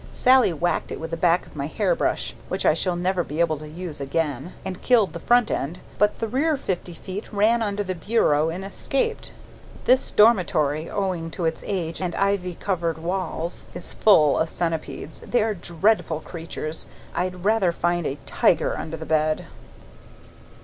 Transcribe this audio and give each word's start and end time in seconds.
Sallie 0.11 0.51
whacked 0.51 0.91
it 0.91 0.99
with 0.99 1.11
the 1.11 1.15
back 1.15 1.45
of 1.45 1.55
my 1.55 1.67
hair 1.67 1.93
brush 1.93 2.33
which 2.49 2.65
I 2.65 2.73
shall 2.73 2.95
never 2.95 3.23
be 3.23 3.39
able 3.39 3.57
to 3.59 3.69
use 3.69 4.01
again 4.01 4.53
and 4.65 4.81
killed 4.81 5.13
the 5.13 5.19
front 5.19 5.51
end, 5.51 5.77
but 5.99 6.17
the 6.17 6.27
rear 6.27 6.57
fifty 6.57 6.95
feet 6.95 7.31
ran 7.31 7.61
under 7.61 7.83
the 7.83 7.93
bureau 7.93 8.49
and 8.49 8.65
escaped. 8.65 9.31
This 9.85 10.09
dormitory, 10.09 10.89
owing 10.89 11.29
to 11.29 11.45
its 11.45 11.63
age 11.67 12.01
and 12.01 12.15
ivy 12.15 12.55
covered 12.55 12.97
walls, 12.97 13.67
is 13.75 13.93
full 13.93 14.39
of 14.39 14.49
centipedes. 14.49 15.19
They 15.19 15.43
are 15.43 15.53
dreadful 15.53 16.21
creatures. 16.21 16.87
I'd 17.13 17.45
rather 17.45 17.71
find 17.71 18.07
a 18.07 18.17
tiger 18.25 18.75
under 18.75 18.97
the 18.97 19.05
bed. 19.05 19.45